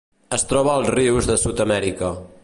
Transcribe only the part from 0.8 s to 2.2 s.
rius de Sud-amèrica.